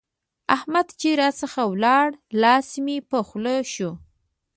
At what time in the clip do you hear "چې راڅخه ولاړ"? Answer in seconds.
0.99-2.07